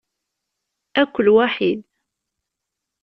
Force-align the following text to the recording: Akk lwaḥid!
Akk 1.01 1.15
lwaḥid! 1.25 1.81